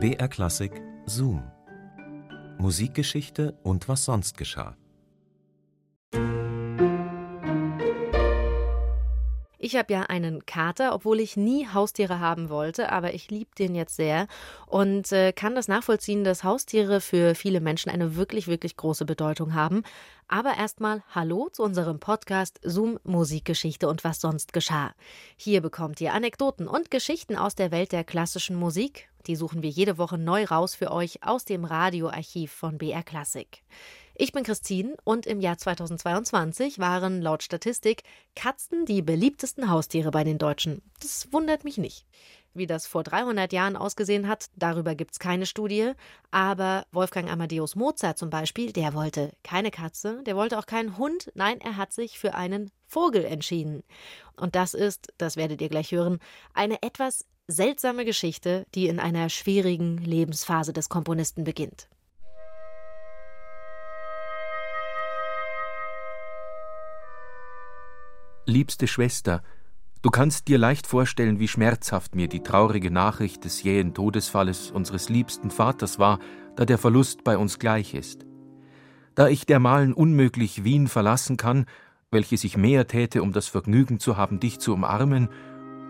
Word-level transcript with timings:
BR 0.00 0.28
Klassik 0.28 0.80
Zoom. 1.06 1.42
Musikgeschichte 2.58 3.58
und 3.64 3.88
was 3.88 4.04
sonst 4.04 4.38
geschah. 4.38 4.76
Ich 9.60 9.74
habe 9.74 9.92
ja 9.92 10.02
einen 10.02 10.46
Kater, 10.46 10.94
obwohl 10.94 11.18
ich 11.18 11.36
nie 11.36 11.66
Haustiere 11.66 12.20
haben 12.20 12.48
wollte, 12.48 12.92
aber 12.92 13.12
ich 13.12 13.28
liebe 13.28 13.50
den 13.58 13.74
jetzt 13.74 13.96
sehr 13.96 14.28
und 14.68 15.10
äh, 15.10 15.32
kann 15.32 15.56
das 15.56 15.66
nachvollziehen, 15.66 16.22
dass 16.22 16.44
Haustiere 16.44 17.00
für 17.00 17.34
viele 17.34 17.60
Menschen 17.60 17.90
eine 17.90 18.14
wirklich, 18.14 18.46
wirklich 18.46 18.76
große 18.76 19.04
Bedeutung 19.04 19.54
haben. 19.54 19.82
Aber 20.28 20.56
erstmal 20.56 21.02
Hallo 21.12 21.48
zu 21.50 21.64
unserem 21.64 21.98
Podcast 21.98 22.60
Zoom 22.62 23.00
Musikgeschichte 23.02 23.88
und 23.88 24.04
was 24.04 24.20
sonst 24.20 24.52
geschah. 24.52 24.94
Hier 25.36 25.60
bekommt 25.60 26.00
ihr 26.00 26.12
Anekdoten 26.12 26.68
und 26.68 26.92
Geschichten 26.92 27.34
aus 27.34 27.56
der 27.56 27.72
Welt 27.72 27.90
der 27.90 28.04
klassischen 28.04 28.54
Musik. 28.54 29.08
Die 29.28 29.36
suchen 29.36 29.62
wir 29.62 29.68
jede 29.68 29.98
Woche 29.98 30.16
neu 30.16 30.44
raus 30.44 30.74
für 30.74 30.90
euch 30.90 31.22
aus 31.22 31.44
dem 31.44 31.66
Radioarchiv 31.66 32.50
von 32.50 32.78
BR 32.78 33.02
Classic. 33.02 33.62
Ich 34.14 34.32
bin 34.32 34.42
Christine 34.42 34.96
und 35.04 35.26
im 35.26 35.40
Jahr 35.40 35.58
2022 35.58 36.78
waren 36.78 37.20
laut 37.20 37.42
Statistik 37.42 38.04
Katzen 38.34 38.86
die 38.86 39.02
beliebtesten 39.02 39.70
Haustiere 39.70 40.10
bei 40.10 40.24
den 40.24 40.38
Deutschen. 40.38 40.80
Das 41.00 41.30
wundert 41.30 41.62
mich 41.62 41.76
nicht. 41.76 42.06
Wie 42.54 42.66
das 42.66 42.86
vor 42.86 43.04
300 43.04 43.52
Jahren 43.52 43.76
ausgesehen 43.76 44.26
hat, 44.26 44.46
darüber 44.56 44.94
gibt 44.94 45.12
es 45.12 45.18
keine 45.18 45.44
Studie. 45.44 45.92
Aber 46.30 46.86
Wolfgang 46.90 47.30
Amadeus 47.30 47.76
Mozart 47.76 48.18
zum 48.18 48.30
Beispiel, 48.30 48.72
der 48.72 48.94
wollte 48.94 49.32
keine 49.44 49.70
Katze, 49.70 50.22
der 50.24 50.36
wollte 50.36 50.58
auch 50.58 50.66
keinen 50.66 50.96
Hund. 50.96 51.30
Nein, 51.34 51.60
er 51.60 51.76
hat 51.76 51.92
sich 51.92 52.18
für 52.18 52.34
einen 52.34 52.70
Vogel 52.86 53.26
entschieden. 53.26 53.84
Und 54.36 54.56
das 54.56 54.72
ist, 54.72 55.12
das 55.18 55.36
werdet 55.36 55.60
ihr 55.60 55.68
gleich 55.68 55.92
hören, 55.92 56.18
eine 56.54 56.82
etwas 56.82 57.26
seltsame 57.48 58.04
Geschichte, 58.04 58.66
die 58.74 58.88
in 58.88 59.00
einer 59.00 59.30
schwierigen 59.30 59.96
Lebensphase 59.98 60.74
des 60.74 60.90
Komponisten 60.90 61.44
beginnt. 61.44 61.88
Liebste 68.44 68.86
Schwester, 68.86 69.42
du 70.02 70.10
kannst 70.10 70.48
dir 70.48 70.58
leicht 70.58 70.86
vorstellen, 70.86 71.38
wie 71.38 71.48
schmerzhaft 71.48 72.14
mir 72.14 72.28
die 72.28 72.42
traurige 72.42 72.90
Nachricht 72.90 73.44
des 73.44 73.62
jähen 73.62 73.94
Todesfalles 73.94 74.70
unseres 74.70 75.08
liebsten 75.08 75.50
Vaters 75.50 75.98
war, 75.98 76.18
da 76.56 76.66
der 76.66 76.78
Verlust 76.78 77.24
bei 77.24 77.36
uns 77.36 77.58
gleich 77.58 77.94
ist. 77.94 78.26
Da 79.14 79.28
ich 79.28 79.46
dermalen 79.46 79.94
unmöglich 79.94 80.64
Wien 80.64 80.86
verlassen 80.86 81.36
kann, 81.36 81.66
welches 82.10 82.44
ich 82.44 82.56
mehr 82.56 82.86
täte, 82.86 83.22
um 83.22 83.32
das 83.32 83.48
Vergnügen 83.48 84.00
zu 84.00 84.16
haben, 84.16 84.40
dich 84.40 84.58
zu 84.60 84.72
umarmen, 84.72 85.28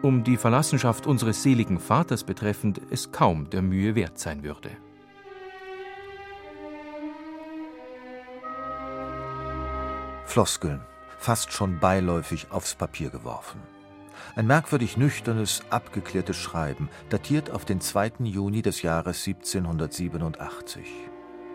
um 0.02 0.24
die 0.24 0.36
Verlassenschaft 0.36 1.06
unseres 1.06 1.42
seligen 1.42 1.78
Vaters 1.78 2.24
betreffend, 2.24 2.80
es 2.90 3.12
kaum 3.12 3.50
der 3.50 3.62
Mühe 3.62 3.94
wert 3.94 4.18
sein 4.18 4.42
würde. 4.42 4.70
Floskeln 10.26 10.80
fast 11.18 11.52
schon 11.52 11.78
beiläufig 11.78 12.46
aufs 12.50 12.74
Papier 12.74 13.10
geworfen. 13.10 13.60
Ein 14.36 14.46
merkwürdig 14.46 14.96
nüchternes, 14.96 15.62
abgeklärtes 15.70 16.36
Schreiben, 16.36 16.88
datiert 17.08 17.50
auf 17.50 17.64
den 17.64 17.80
2. 17.80 18.12
Juni 18.24 18.62
des 18.62 18.82
Jahres 18.82 19.26
1787. 19.26 20.86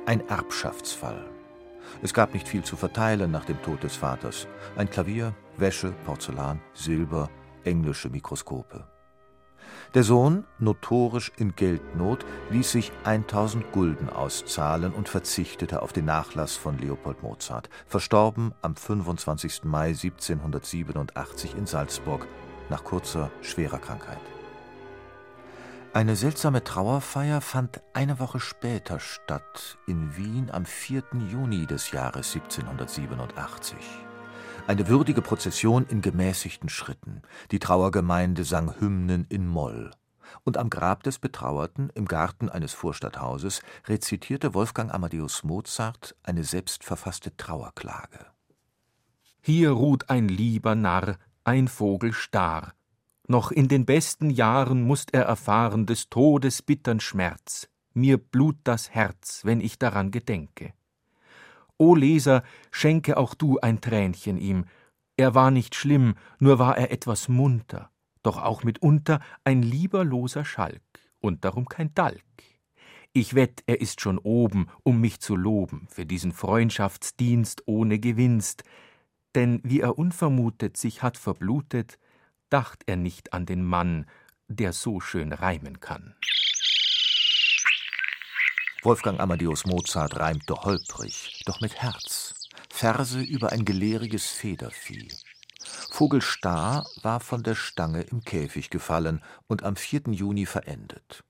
Ein 0.06 0.28
Erbschaftsfall. 0.28 1.30
Es 2.02 2.14
gab 2.14 2.34
nicht 2.34 2.48
viel 2.48 2.64
zu 2.64 2.76
verteilen 2.76 3.32
nach 3.32 3.46
dem 3.46 3.62
Tod 3.62 3.84
des 3.84 3.96
Vaters. 3.96 4.48
Ein 4.76 4.90
Klavier, 4.90 5.34
Wäsche, 5.58 5.94
Porzellan, 6.06 6.60
Silber, 6.74 7.30
englische 7.66 8.10
Mikroskope. 8.10 8.86
Der 9.94 10.04
Sohn, 10.04 10.44
notorisch 10.58 11.32
in 11.38 11.56
Geldnot, 11.56 12.26
ließ 12.50 12.72
sich 12.72 12.92
1000 13.04 13.72
Gulden 13.72 14.10
auszahlen 14.10 14.92
und 14.92 15.08
verzichtete 15.08 15.82
auf 15.82 15.94
den 15.94 16.06
Nachlass 16.06 16.56
von 16.56 16.80
Leopold 16.80 17.22
Mozart, 17.22 17.70
verstorben 17.86 18.54
am 18.62 18.76
25. 18.76 19.66
Mai 19.66 19.90
1787 19.90 21.56
in 21.56 21.68
Salzburg 21.68 22.28
nach 22.70 22.84
kurzer, 22.84 23.30
schwerer 23.42 23.80
Krankheit. 23.80 24.20
Eine 25.94 26.16
seltsame 26.16 26.64
Trauerfeier 26.64 27.40
fand 27.40 27.82
eine 27.94 28.20
Woche 28.20 28.40
später 28.40 29.00
statt, 29.00 29.78
in 29.86 30.18
Wien 30.18 30.50
am 30.50 30.66
4. 30.66 31.04
Juni 31.30 31.68
des 31.68 31.92
Jahres 31.92 32.34
1787. 32.34 33.78
Eine 34.66 34.88
würdige 34.88 35.22
Prozession 35.22 35.86
in 35.90 36.02
gemäßigten 36.02 36.70
Schritten. 36.70 37.22
Die 37.52 37.60
Trauergemeinde 37.60 38.46
sang 38.46 38.80
Hymnen 38.80 39.26
in 39.28 39.46
Moll. 39.46 39.92
Und 40.46 40.58
am 40.58 40.70
Grab 40.70 41.04
des 41.04 41.20
Betrauerten, 41.20 41.90
im 41.96 42.06
Garten 42.06 42.48
eines 42.48 42.72
Vorstadthauses, 42.72 43.62
rezitierte 43.88 44.54
Wolfgang 44.54 44.94
Amadeus 44.94 45.44
Mozart 45.44 46.16
eine 46.24 46.46
selbstverfasste 46.46 47.36
Trauerklage. 47.36 48.26
Hier 49.42 49.72
ruht 49.72 50.10
ein 50.10 50.30
lieber 50.30 50.76
Narr, 50.76 51.18
ein 51.44 51.68
Vogel 51.68 52.14
starr. 52.14 52.74
Noch 53.28 53.52
in 53.52 53.68
den 53.68 53.86
besten 53.86 54.30
Jahren 54.30 54.84
musst 54.84 55.14
er 55.14 55.24
erfahren 55.24 55.86
des 55.86 56.10
Todes 56.10 56.62
bittern 56.62 57.02
Schmerz. 57.02 57.68
Mir 57.94 58.18
blut 58.18 58.56
das 58.64 58.92
Herz, 58.92 59.42
wenn 59.44 59.60
ich 59.60 59.78
daran 59.78 60.12
gedenke. 60.12 60.74
O 61.84 61.96
Leser, 61.96 62.44
schenke 62.72 63.18
auch 63.18 63.34
du 63.34 63.60
ein 63.60 63.82
Tränchen 63.82 64.38
ihm. 64.38 64.64
Er 65.18 65.36
war 65.36 65.52
nicht 65.52 65.76
schlimm, 65.76 66.16
nur 66.40 66.58
war 66.58 66.78
er 66.78 66.92
etwas 66.92 67.28
munter, 67.28 67.92
doch 68.24 68.42
auch 68.42 68.64
mitunter 68.64 69.20
ein 69.44 69.62
lieberloser 69.62 70.46
Schalk 70.46 70.82
und 71.20 71.44
darum 71.44 71.68
kein 71.68 71.94
Dalk. 71.94 72.24
Ich 73.12 73.34
wett, 73.36 73.64
er 73.68 73.82
ist 73.82 74.00
schon 74.00 74.18
oben, 74.18 74.68
um 74.84 75.02
mich 75.02 75.20
zu 75.20 75.36
loben 75.36 75.86
für 75.90 76.06
diesen 76.06 76.32
Freundschaftsdienst 76.32 77.64
ohne 77.66 78.00
Gewinst, 78.00 78.64
denn 79.36 79.60
wie 79.66 79.82
er 79.82 79.98
unvermutet 79.98 80.78
sich 80.78 81.04
hat 81.04 81.18
verblutet, 81.18 82.00
dacht 82.50 82.84
er 82.86 82.96
nicht 82.96 83.34
an 83.34 83.46
den 83.46 83.66
Mann, 83.66 84.06
der 84.48 84.72
so 84.72 85.02
schön 85.02 85.34
reimen 85.34 85.82
kann. 85.82 86.16
Wolfgang 88.86 89.22
Amadeus 89.22 89.66
Mozart 89.66 90.20
reimte 90.20 90.56
holprig, 90.56 91.42
doch 91.46 91.62
mit 91.62 91.74
Herz, 91.82 92.50
Verse 92.70 93.18
über 93.18 93.54
ein 93.54 93.64
gelehriges 93.64 94.26
Federvieh. 94.26 95.08
Vogel 95.90 96.22
Star 96.22 96.86
war 97.02 97.22
von 97.22 97.44
der 97.44 97.56
Stange 97.56 98.02
im 98.02 98.26
Käfig 98.26 98.70
gefallen 98.70 99.24
und 99.48 99.64
am 99.64 99.78
4. 99.78 100.02
Juni 100.12 100.46
verendet. 100.46 101.24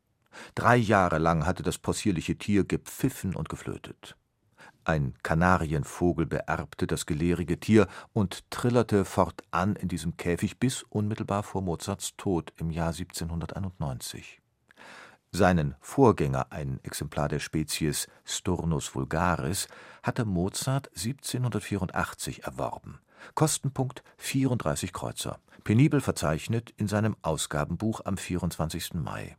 Drei 0.55 0.75
Jahre 0.77 1.19
lang 1.19 1.45
hatte 1.45 1.61
das 1.61 1.77
possierliche 1.77 2.39
Tier 2.39 2.63
gepfiffen 2.63 3.35
und 3.35 3.49
geflötet. 3.49 4.15
Ein 4.83 5.13
Kanarienvogel 5.21 6.25
beerbte 6.25 6.87
das 6.87 7.05
gelehrige 7.05 7.59
Tier 7.59 7.87
und 8.13 8.49
trillerte 8.49 9.05
fortan 9.05 9.75
in 9.75 9.89
diesem 9.89 10.17
Käfig 10.17 10.59
bis 10.59 10.81
unmittelbar 10.89 11.43
vor 11.43 11.61
Mozarts 11.61 12.15
Tod 12.17 12.51
im 12.57 12.71
Jahr 12.71 12.89
1791. 12.89 14.42
Seinen 15.35 15.73
Vorgänger, 15.79 16.51
ein 16.51 16.79
Exemplar 16.83 17.27
der 17.27 17.39
Spezies 17.39 18.07
Sturnus 18.23 18.93
vulgaris, 18.93 19.67
hatte 20.03 20.25
Mozart 20.25 20.89
1784 20.89 22.43
erworben. 22.43 22.99
Kostenpunkt 23.33 24.03
34 24.17 24.93
Kreuzer, 24.93 25.39
penibel 25.63 26.01
verzeichnet 26.01 26.71
in 26.77 26.87
seinem 26.87 27.15
Ausgabenbuch 27.23 28.01
am 28.05 28.15
24. 28.15 28.93
Mai. 28.93 29.35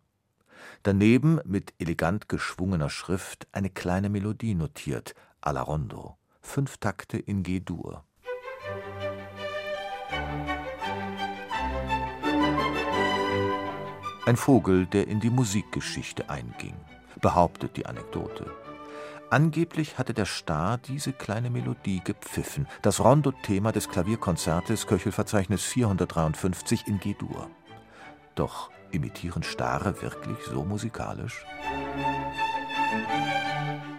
Daneben 0.83 1.38
mit 1.44 1.72
elegant 1.78 2.28
geschwungener 2.28 2.91
Schrift 2.91 3.47
eine 3.53 3.71
kleine 3.71 4.09
Melodie 4.09 4.56
notiert, 4.56 5.15
alla 5.41 5.62
Rondo, 5.62 6.16
fünf 6.43 6.78
Takte 6.78 7.19
in 7.19 7.44
G-Dur. 7.44 8.03
Ein 14.26 14.36
Vogel, 14.38 14.86
der 14.86 15.06
in 15.06 15.20
die 15.20 15.28
Musikgeschichte 15.28 16.30
einging, 16.30 16.74
behauptet 17.21 17.76
die 17.76 17.84
Anekdote. 17.84 18.50
Angeblich 19.28 19.98
hatte 19.98 20.15
der 20.15 20.24
Star 20.24 20.78
diese 20.78 21.12
kleine 21.12 21.50
Melodie 21.50 22.00
gepfiffen, 22.03 22.66
das 22.80 23.00
Rondo-Thema 23.00 23.71
des 23.71 23.91
Klavierkonzertes 23.91 24.86
Köchelverzeichnis 24.86 25.62
453 25.65 26.86
in 26.86 27.00
G-Dur. 27.00 27.50
Doch 28.34 28.71
imitieren 28.92 29.42
Stare 29.42 30.00
wirklich 30.00 30.38
so 30.48 30.65
musikalisch? 30.65 31.44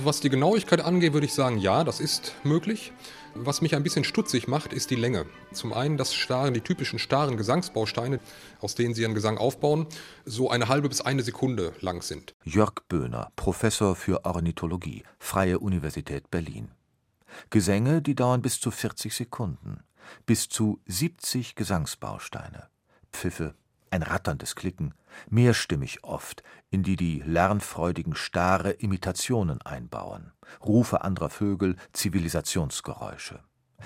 Was 0.05 0.19
die 0.19 0.29
Genauigkeit 0.29 0.81
angeht, 0.81 1.13
würde 1.13 1.25
ich 1.25 1.33
sagen, 1.33 1.57
ja, 1.57 1.83
das 1.83 1.99
ist 1.99 2.35
möglich. 2.43 2.93
Was 3.33 3.61
mich 3.61 3.73
ein 3.73 3.81
bisschen 3.81 4.03
stutzig 4.03 4.47
macht, 4.47 4.71
ist 4.71 4.91
die 4.91 4.95
Länge. 4.95 5.25
Zum 5.51 5.73
einen, 5.73 5.97
dass 5.97 6.13
starren, 6.13 6.53
die 6.53 6.61
typischen 6.61 6.99
starren 6.99 7.37
Gesangsbausteine, 7.37 8.19
aus 8.61 8.75
denen 8.75 8.93
sie 8.93 9.01
ihren 9.01 9.15
Gesang 9.15 9.39
aufbauen, 9.39 9.87
so 10.23 10.51
eine 10.51 10.67
halbe 10.67 10.89
bis 10.89 11.01
eine 11.01 11.23
Sekunde 11.23 11.73
lang 11.81 12.03
sind. 12.03 12.35
Jörg 12.43 12.73
Böhner, 12.87 13.31
Professor 13.35 13.95
für 13.95 14.25
Ornithologie, 14.25 15.01
Freie 15.17 15.57
Universität 15.57 16.29
Berlin. 16.29 16.69
Gesänge, 17.49 18.03
die 18.03 18.13
dauern 18.13 18.43
bis 18.43 18.59
zu 18.59 18.69
40 18.69 19.11
Sekunden. 19.11 19.79
Bis 20.27 20.49
zu 20.49 20.79
70 20.85 21.55
Gesangsbausteine. 21.55 22.67
Pfiffe, 23.11 23.55
ein 23.95 24.03
ratterndes 24.03 24.55
Klicken, 24.55 24.93
mehrstimmig 25.29 26.03
oft, 26.03 26.43
in 26.69 26.83
die 26.83 26.97
die 26.97 27.21
lernfreudigen 27.25 28.13
Stare 28.13 28.71
Imitationen 28.71 29.61
einbauen, 29.61 30.33
Rufe 30.61 31.01
anderer 31.01 31.29
Vögel, 31.29 31.77
Zivilisationsgeräusche, 31.93 33.39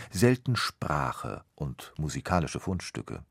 selten 0.10 0.56
Sprache 0.56 1.44
und 1.54 1.94
musikalische 1.98 2.60
Fundstücke. 2.60 3.24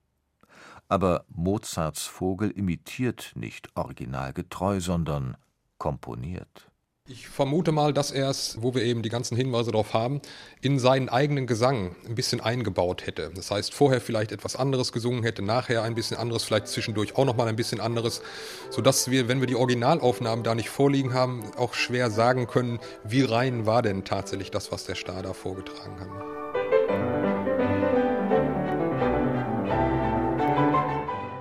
Aber 0.89 1.25
Mozarts 1.29 2.07
Vogel 2.07 2.51
imitiert 2.53 3.33
nicht 3.35 3.77
originalgetreu, 3.77 4.79
sondern 4.81 5.37
komponiert. 5.79 6.71
Ich 7.11 7.27
vermute 7.27 7.73
mal, 7.73 7.95
dass 7.95 8.11
er 8.11 8.29
es, 8.29 8.59
wo 8.61 8.75
wir 8.75 8.83
eben 8.83 9.01
die 9.01 9.09
ganzen 9.09 9.35
Hinweise 9.35 9.73
darauf 9.73 9.95
haben, 9.95 10.21
in 10.61 10.79
seinen 10.79 11.09
eigenen 11.09 11.47
Gesang 11.47 11.97
ein 12.07 12.15
bisschen 12.15 12.43
eingebaut 12.43 13.07
hätte. 13.07 13.31
Das 13.35 13.51
heißt, 13.51 13.73
vorher 13.73 14.03
vielleicht 14.03 14.31
etwas 14.31 14.57
anderes 14.57 14.93
gesungen 14.93 15.23
hätte, 15.23 15.41
nachher 15.41 15.85
ein 15.85 15.95
bisschen 15.95 16.19
anderes, 16.19 16.45
vielleicht 16.45 16.69
zwischendurch 16.69 17.17
auch 17.17 17.25
nochmal 17.25 17.49
ein 17.49 17.57
bisschen 17.57 17.81
anderes, 17.81 18.21
sodass 18.69 19.11
wir, 19.11 19.27
wenn 19.27 19.41
wir 19.41 19.47
die 19.47 19.57
Originalaufnahmen 19.57 20.45
da 20.45 20.55
nicht 20.55 20.69
vorliegen 20.69 21.15
haben, 21.15 21.45
auch 21.57 21.73
schwer 21.73 22.11
sagen 22.11 22.47
können, 22.47 22.79
wie 23.05 23.23
rein 23.23 23.65
war 23.65 23.81
denn 23.81 24.05
tatsächlich 24.05 24.51
das, 24.51 24.71
was 24.71 24.85
der 24.85 24.95
Star 24.95 25.23
da 25.23 25.33
vorgetragen 25.33 25.99
hat. 26.01 26.09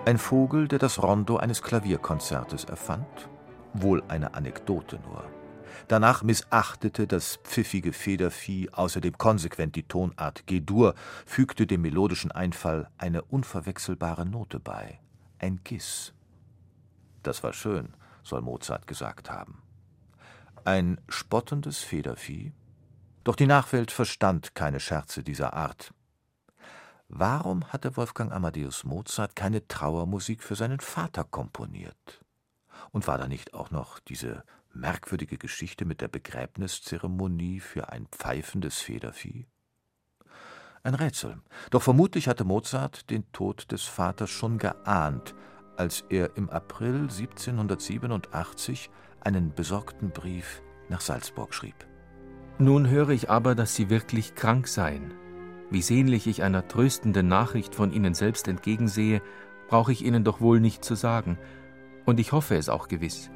Ein 0.06 0.18
Vogel, 0.18 0.70
der 0.70 0.80
das 0.80 1.04
Rondo 1.04 1.36
eines 1.36 1.62
Klavierkonzertes 1.62 2.64
erfand? 2.64 3.28
Wohl 3.74 4.02
eine 4.08 4.34
Anekdote 4.34 4.98
nur. 5.06 5.26
Danach 5.88 6.24
missachtete 6.24 7.08
das 7.08 7.38
pfiffige 7.44 7.94
Federvieh 7.94 8.70
außerdem 8.72 9.18
konsequent 9.18 9.76
die 9.76 9.84
Tonart 9.84 10.46
G-Dur, 10.48 10.96
fügte 11.26 11.68
dem 11.68 11.82
melodischen 11.82 12.32
Einfall 12.32 12.90
eine 12.98 13.22
unverwechselbare 13.24 14.26
Note 14.26 14.60
bei, 14.60 15.00
ein 15.40 15.62
Giss. 15.64 16.14
Das 17.24 17.44
war 17.44 17.54
schön, 17.54 17.94
soll 18.24 18.42
Mozart 18.42 18.88
gesagt 18.88 19.30
haben. 19.30 19.62
Ein 20.64 21.00
spottendes 21.08 21.80
Federvieh? 21.80 22.54
Doch 23.24 23.36
die 23.36 23.48
Nachwelt 23.48 23.92
verstand 23.92 24.56
keine 24.56 24.80
Scherze 24.80 25.24
dieser 25.24 25.54
Art. 25.54 25.94
Warum 27.10 27.66
hatte 27.72 27.96
Wolfgang 27.96 28.34
Amadeus 28.34 28.84
Mozart 28.84 29.36
keine 29.36 29.66
Trauermusik 29.68 30.44
für 30.44 30.56
seinen 30.56 30.82
Vater 30.82 31.24
komponiert? 31.24 32.26
Und 32.92 33.08
war 33.08 33.18
da 33.18 33.28
nicht 33.28 33.54
auch 33.54 33.72
noch 33.72 34.00
diese 34.00 34.44
merkwürdige 34.74 35.38
Geschichte 35.38 35.86
mit 35.86 36.02
der 36.02 36.08
Begräbniszeremonie 36.08 37.60
für 37.60 37.90
ein 37.90 38.08
pfeifendes 38.08 38.80
Federvieh? 38.80 39.48
Ein 40.84 40.96
Rätsel. 40.96 41.38
Doch 41.72 41.82
vermutlich 41.82 42.28
hatte 42.28 42.46
Mozart 42.46 43.10
den 43.10 43.30
Tod 43.34 43.72
des 43.72 43.84
Vaters 43.84 44.30
schon 44.30 44.58
geahnt, 44.58 45.36
als 45.76 46.06
er 46.10 46.38
im 46.38 46.50
April 46.50 47.02
1787 47.10 48.90
einen 49.20 49.54
besorgten 49.54 50.12
Brief 50.12 50.62
nach 50.90 51.02
Salzburg 51.02 51.54
schrieb. 51.54 51.76
Nun 52.60 52.90
höre 52.90 53.10
ich 53.10 53.30
aber, 53.30 53.54
dass 53.54 53.76
Sie 53.76 53.90
wirklich 53.90 54.34
krank 54.36 54.68
seien. 54.68 55.14
Wie 55.70 55.82
sehnlich 55.82 56.26
ich 56.26 56.44
einer 56.44 56.68
tröstenden 56.68 57.28
Nachricht 57.28 57.76
von 57.76 57.92
Ihnen 57.92 58.14
selbst 58.14 58.48
entgegensehe, 58.48 59.22
brauche 59.68 59.92
ich 59.92 60.06
Ihnen 60.06 60.24
doch 60.24 60.40
wohl 60.40 60.60
nicht 60.60 60.84
zu 60.84 60.96
sagen, 60.96 61.38
und 62.08 62.20
ich 62.20 62.32
hoffe 62.32 62.56
es 62.56 62.70
auch 62.70 62.88
gewiss 62.88 63.30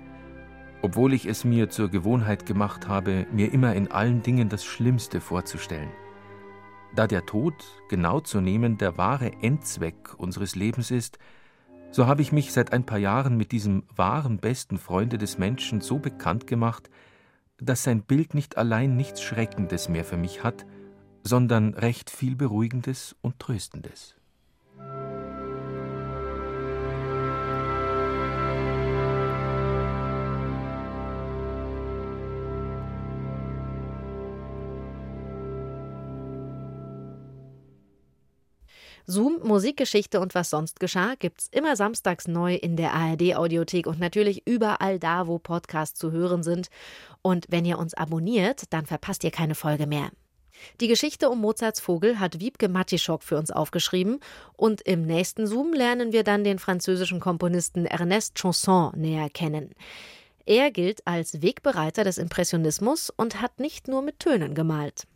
obwohl 0.82 1.14
ich 1.14 1.26
es 1.26 1.44
mir 1.44 1.70
zur 1.70 1.90
Gewohnheit 1.90 2.46
gemacht 2.46 2.88
habe, 2.88 3.28
mir 3.32 3.52
immer 3.54 3.76
in 3.76 3.92
allen 3.92 4.24
Dingen 4.24 4.50
das 4.50 4.66
Schlimmste 4.66 5.22
vorzustellen. 5.22 5.92
Da 6.96 7.08
der 7.08 7.26
Tod, 7.26 7.54
genau 7.90 8.20
zu 8.20 8.42
nehmen, 8.42 8.78
der 8.78 8.98
wahre 8.98 9.32
Endzweck 9.42 10.16
unseres 10.18 10.56
Lebens 10.56 10.92
ist, 10.92 11.20
so 11.92 12.08
habe 12.08 12.22
ich 12.22 12.32
mich 12.32 12.52
seit 12.52 12.74
ein 12.74 12.86
paar 12.86 12.98
Jahren 12.98 13.38
mit 13.38 13.52
diesem 13.52 13.84
wahren 13.96 14.38
besten 14.38 14.78
Freunde 14.78 15.18
des 15.18 15.38
Menschen 15.38 15.82
so 15.82 16.00
bekannt 16.00 16.48
gemacht, 16.48 16.90
dass 17.58 17.84
sein 17.84 18.02
Bild 18.02 18.34
nicht 18.34 18.58
allein 18.58 18.96
nichts 18.96 19.22
Schreckendes 19.22 19.88
mehr 19.88 20.04
für 20.04 20.18
mich 20.18 20.44
hat, 20.44 20.66
sondern 21.24 21.74
recht 21.76 22.10
viel 22.10 22.36
Beruhigendes 22.36 23.16
und 23.22 23.40
Tröstendes. 23.40 24.16
Zoom, 39.06 39.40
Musikgeschichte 39.44 40.20
und 40.20 40.36
was 40.36 40.50
sonst 40.50 40.80
geschah, 40.80 41.16
gibt's 41.18 41.48
immer 41.52 41.76
samstags 41.76 42.28
neu 42.28 42.56
in 42.56 42.76
der 42.76 42.94
ARD-Audiothek 42.94 43.88
und 43.88 44.00
natürlich 44.00 44.48
überall 44.48 45.00
da, 45.00 45.28
wo 45.28 45.40
Podcasts 45.40 46.00
zu 46.00 46.12
hören 46.12 46.44
sind. 46.44 46.70
Und 47.22 47.46
wenn 47.50 47.66
ihr 47.66 47.78
uns 47.78 47.94
abonniert, 47.94 48.64
dann 48.72 48.86
verpasst 48.86 49.24
ihr 49.24 49.32
keine 49.32 49.56
Folge 49.56 49.88
mehr. 49.88 50.12
Die 50.80 50.88
Geschichte 50.88 51.30
um 51.30 51.40
Mozarts 51.40 51.80
Vogel 51.80 52.20
hat 52.20 52.40
Wiebke 52.40 52.70
Matischok 52.70 53.24
für 53.24 53.38
uns 53.38 53.52
aufgeschrieben 53.52 54.20
und 54.56 54.82
im 54.82 55.04
nächsten 55.04 55.48
Zoom 55.48 55.74
lernen 55.74 56.12
wir 56.12 56.24
dann 56.24 56.44
den 56.44 56.60
französischen 56.60 57.20
Komponisten 57.20 57.86
Ernest 57.86 58.36
Chanson 58.36 58.92
näher 58.96 59.30
kennen. 59.30 59.74
Er 60.46 60.72
gilt 60.72 61.06
als 61.06 61.42
Wegbereiter 61.42 62.04
des 62.04 62.18
Impressionismus 62.18 63.10
und 63.10 63.42
hat 63.42 63.60
nicht 63.60 63.88
nur 63.88 64.02
mit 64.02 64.20
Tönen 64.20 64.54
gemalt. 64.56 65.08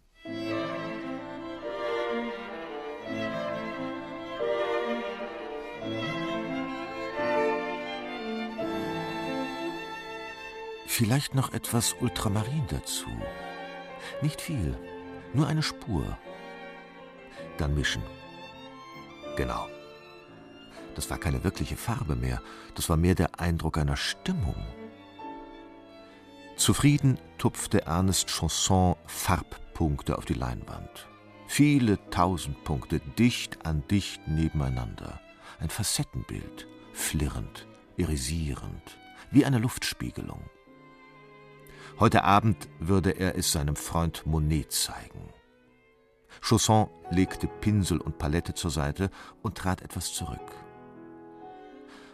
Vielleicht 10.97 11.35
noch 11.35 11.51
etwas 11.51 11.91
Ultramarin 11.99 12.63
dazu. 12.69 13.09
Nicht 14.21 14.39
viel, 14.39 14.77
nur 15.33 15.45
eine 15.45 15.61
Spur. 15.61 16.17
Dann 17.57 17.75
mischen. 17.75 18.01
Genau. 19.35 19.67
Das 20.95 21.09
war 21.09 21.17
keine 21.17 21.43
wirkliche 21.43 21.75
Farbe 21.75 22.15
mehr, 22.15 22.41
das 22.75 22.87
war 22.87 22.95
mehr 22.95 23.13
der 23.13 23.41
Eindruck 23.41 23.77
einer 23.77 23.97
Stimmung. 23.97 24.55
Zufrieden 26.55 27.19
tupfte 27.39 27.81
Ernest 27.81 28.29
Chanson 28.29 28.95
Farbpunkte 29.05 30.17
auf 30.17 30.23
die 30.23 30.33
Leinwand. 30.33 31.09
Viele 31.47 31.99
tausend 32.09 32.63
Punkte 32.63 33.01
dicht 33.19 33.65
an 33.65 33.83
dicht 33.91 34.25
nebeneinander. 34.29 35.19
Ein 35.59 35.69
Facettenbild, 35.69 36.69
flirrend, 36.93 37.67
irisierend, 37.97 38.97
wie 39.29 39.43
eine 39.43 39.57
Luftspiegelung. 39.57 40.49
Heute 41.97 42.25
Abend 42.25 42.67
würde 42.79 43.11
er 43.11 43.37
es 43.37 43.53
seinem 43.53 43.77
Freund 43.77 44.25
Monet 44.25 44.73
zeigen. 44.73 45.29
Chausson 46.41 46.89
legte 47.09 47.47
Pinsel 47.47 48.01
und 48.01 48.17
Palette 48.17 48.53
zur 48.53 48.69
Seite 48.69 49.09
und 49.41 49.57
trat 49.57 49.81
etwas 49.81 50.13
zurück. 50.13 50.51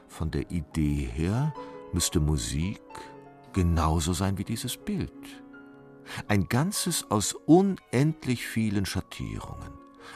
Von 0.08 0.30
der 0.30 0.52
Idee 0.52 1.10
her 1.12 1.56
müsste 1.94 2.20
Musik 2.20 2.80
genauso 3.54 4.14
sein 4.14 4.38
wie 4.38 4.44
dieses 4.44 4.78
Bild. 4.78 5.12
Ein 6.28 6.48
Ganzes 6.48 7.10
aus 7.10 7.34
unendlich 7.34 8.46
vielen 8.46 8.86
Schattierungen, 8.86 9.74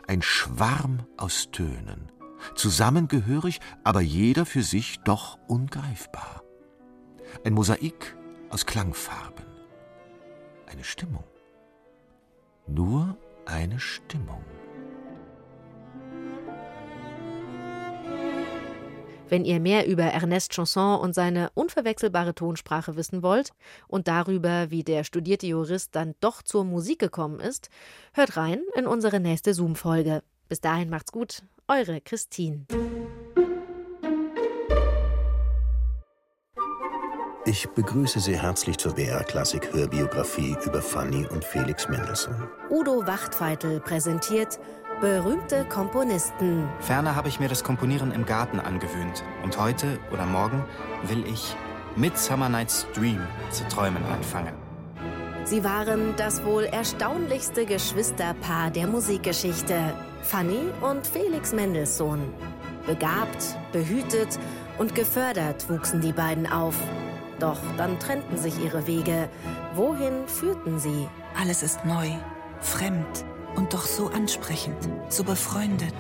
ein 0.07 0.21
Schwarm 0.21 1.07
aus 1.17 1.49
Tönen, 1.51 2.11
zusammengehörig, 2.53 3.61
aber 3.83 4.01
jeder 4.01 4.45
für 4.45 4.61
sich 4.61 4.99
doch 5.05 5.39
ungreifbar. 5.47 6.43
Ein 7.43 7.53
Mosaik 7.53 8.15
aus 8.51 8.67
Klangfarben 8.67 9.54
eine 10.67 10.83
Stimmung. 10.83 11.23
Nur 12.67 13.17
eine 13.45 13.79
Stimmung. 13.79 14.43
Wenn 19.27 19.43
ihr 19.43 19.59
mehr 19.59 19.87
über 19.87 20.03
Ernest 20.03 20.51
Chanson 20.51 20.99
und 20.99 21.15
seine 21.15 21.49
unverwechselbare 21.55 22.35
Tonsprache 22.35 22.95
wissen 22.95 23.23
wollt 23.23 23.51
und 23.87 24.07
darüber, 24.07 24.69
wie 24.69 24.83
der 24.83 25.03
studierte 25.03 25.47
Jurist 25.47 25.95
dann 25.95 26.13
doch 26.19 26.43
zur 26.43 26.63
Musik 26.63 26.99
gekommen 26.99 27.39
ist, 27.39 27.69
hört 28.13 28.37
rein 28.37 28.61
in 28.75 28.85
unsere 28.85 29.19
nächste 29.19 29.53
Zoom-Folge. 29.53 30.21
Bis 30.47 30.61
dahin 30.61 30.89
macht's 30.89 31.11
gut, 31.11 31.41
eure 31.67 32.01
Christine. 32.01 32.67
Ich 37.47 37.69
begrüße 37.69 38.19
Sie 38.19 38.39
herzlich 38.39 38.79
zur 38.79 38.95
BR 38.95 39.23
Klassik 39.23 39.71
Hörbiografie 39.71 40.57
über 40.65 40.81
Fanny 40.81 41.27
und 41.27 41.45
Felix 41.45 41.87
Mendelssohn. 41.87 42.33
Udo 42.71 43.05
Wachtfeitel 43.05 43.79
präsentiert 43.81 44.59
berühmte 44.99 45.63
Komponisten. 45.65 46.67
Ferner 46.79 47.15
habe 47.15 47.27
ich 47.27 47.39
mir 47.39 47.47
das 47.47 47.63
Komponieren 47.63 48.11
im 48.13 48.25
Garten 48.25 48.59
angewöhnt 48.59 49.23
und 49.43 49.59
heute 49.59 49.99
oder 50.11 50.25
morgen 50.25 50.65
will 51.03 51.23
ich 51.27 51.55
Midsummer 51.95 52.49
Night's 52.49 52.87
Dream 52.95 53.21
zu 53.51 53.63
träumen 53.67 54.03
anfangen. 54.05 54.55
Sie 55.43 55.63
waren 55.63 56.15
das 56.17 56.43
wohl 56.43 56.63
erstaunlichste 56.63 57.67
Geschwisterpaar 57.67 58.71
der 58.71 58.87
Musikgeschichte, 58.87 59.93
Fanny 60.23 60.71
und 60.81 61.05
Felix 61.05 61.53
Mendelssohn. 61.53 62.33
Begabt, 62.87 63.55
behütet 63.71 64.39
und 64.79 64.95
gefördert 64.95 65.69
wuchsen 65.69 66.01
die 66.01 66.11
beiden 66.11 66.51
auf. 66.51 66.75
Doch 67.39 67.59
dann 67.77 67.99
trennten 67.99 68.37
sich 68.37 68.63
ihre 68.63 68.87
Wege. 68.87 69.29
Wohin 69.73 70.27
führten 70.27 70.79
sie? 70.79 71.07
Alles 71.39 71.63
ist 71.63 71.83
neu, 71.85 72.07
fremd 72.61 73.25
und 73.55 73.73
doch 73.73 73.85
so 73.85 74.07
ansprechend, 74.07 74.89
so 75.09 75.23
befreundet. 75.23 75.93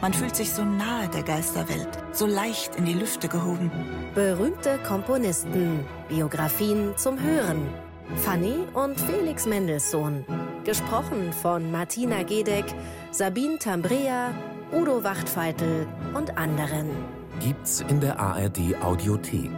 Man 0.00 0.12
fühlt 0.12 0.36
sich 0.36 0.52
so 0.52 0.64
nahe 0.64 1.08
der 1.08 1.22
Geisterwelt, 1.22 1.88
so 2.12 2.26
leicht 2.26 2.76
in 2.76 2.84
die 2.84 2.92
Lüfte 2.92 3.28
gehoben. 3.28 3.70
Berühmte 4.14 4.78
Komponisten, 4.86 5.86
Biografien 6.08 6.92
zum 6.96 7.18
Hören. 7.20 7.68
Fanny 8.16 8.56
und 8.74 9.00
Felix 9.00 9.46
Mendelssohn. 9.46 10.26
Gesprochen 10.64 11.32
von 11.32 11.70
Martina 11.70 12.22
Gedeck, 12.22 12.66
Sabine 13.10 13.58
Tambrea, 13.58 14.32
Udo 14.72 15.02
Wachtfeitel 15.04 15.86
und 16.12 16.36
anderen. 16.36 16.90
Gibt's 17.40 17.80
in 17.88 18.00
der 18.00 18.18
ARD 18.18 18.74
Audiothek. 18.82 19.50